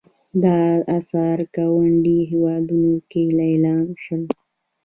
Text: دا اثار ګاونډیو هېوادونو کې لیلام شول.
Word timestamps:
دا 0.43 0.59
اثار 0.97 1.39
ګاونډیو 1.55 2.27
هېوادونو 2.31 2.93
کې 3.09 3.21
لیلام 3.37 3.87
شول. 4.03 4.23